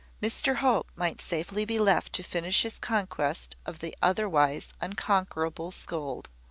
Mr 0.19 0.55
Hope 0.55 0.91
might 0.95 1.21
safely 1.21 1.63
be 1.63 1.77
left 1.77 2.11
to 2.13 2.23
finish 2.23 2.63
his 2.63 2.79
conquest 2.79 3.55
of 3.67 3.81
the 3.81 3.95
otherwise 4.01 4.73
unconquerable 4.81 5.69
scold. 5.69 6.27